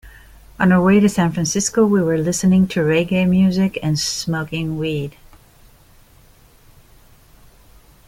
[0.59, 5.15] On our way to San Francisco, we were listening to reggae music and smoking weed.